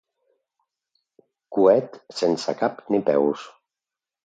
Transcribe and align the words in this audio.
Coet 1.57 2.01
sense 2.23 2.57
cap 2.65 2.83
ni 2.91 3.05
peus. 3.13 3.49